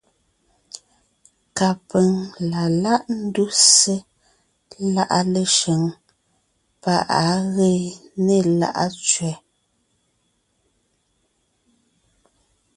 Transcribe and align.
Kapʉ̀ŋ 1.57 2.09
la 2.49 2.63
láʼ 2.83 3.03
ńduse 3.19 3.95
láʼa 4.95 5.19
Leshʉŋ 5.33 5.81
pá 6.81 6.95
ʼ 7.09 7.09
á 7.27 7.27
gee 7.53 7.83
né 8.25 8.37
Láʼa 8.59 8.85
tsẅɛ. 9.09 9.31